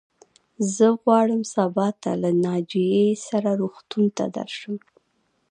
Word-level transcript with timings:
زه 0.75 0.87
غواړم 1.01 1.41
سبا 1.55 1.87
ته 2.01 2.11
له 2.21 2.29
ناجيې 2.45 3.07
سره 3.27 3.49
روغتون 3.61 4.03
ته 4.17 4.25
درشم. 4.35 4.75